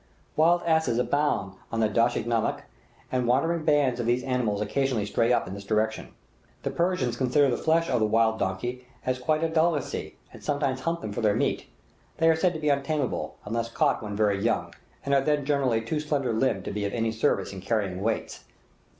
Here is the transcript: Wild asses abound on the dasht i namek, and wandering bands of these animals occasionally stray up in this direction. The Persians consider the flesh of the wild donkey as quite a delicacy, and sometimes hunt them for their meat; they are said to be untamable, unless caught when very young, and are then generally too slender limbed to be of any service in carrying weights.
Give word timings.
Wild 0.35 0.63
asses 0.63 0.97
abound 0.97 1.53
on 1.71 1.79
the 1.79 1.87
dasht 1.87 2.17
i 2.19 2.23
namek, 2.23 2.63
and 3.11 3.27
wandering 3.27 3.63
bands 3.63 3.99
of 3.99 4.07
these 4.07 4.23
animals 4.23 4.59
occasionally 4.59 5.05
stray 5.05 5.31
up 5.31 5.47
in 5.47 5.53
this 5.53 5.63
direction. 5.63 6.15
The 6.63 6.71
Persians 6.71 7.17
consider 7.17 7.51
the 7.51 7.61
flesh 7.61 7.87
of 7.87 7.99
the 7.99 8.07
wild 8.07 8.39
donkey 8.39 8.87
as 9.05 9.19
quite 9.19 9.43
a 9.43 9.47
delicacy, 9.47 10.15
and 10.33 10.43
sometimes 10.43 10.79
hunt 10.79 11.01
them 11.01 11.13
for 11.13 11.21
their 11.21 11.35
meat; 11.35 11.67
they 12.17 12.27
are 12.31 12.35
said 12.35 12.53
to 12.55 12.59
be 12.59 12.69
untamable, 12.69 13.35
unless 13.45 13.69
caught 13.69 14.01
when 14.01 14.15
very 14.15 14.41
young, 14.43 14.73
and 15.05 15.13
are 15.13 15.21
then 15.21 15.45
generally 15.45 15.81
too 15.81 15.99
slender 15.99 16.33
limbed 16.33 16.65
to 16.65 16.71
be 16.71 16.83
of 16.83 16.93
any 16.93 17.11
service 17.11 17.53
in 17.53 17.61
carrying 17.61 18.01
weights. 18.01 18.43